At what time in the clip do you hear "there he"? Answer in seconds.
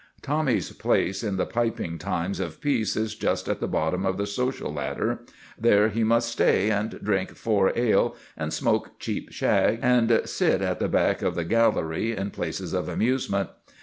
5.59-6.03